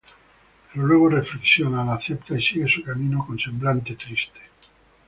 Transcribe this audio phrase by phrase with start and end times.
[0.73, 4.39] Pero luego reflexiona, la acepta y sigue su camino con semblante triste.